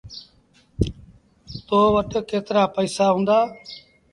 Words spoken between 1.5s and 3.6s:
تو وٽ ڪيترآ پئيٚسآ هُݩدآ۔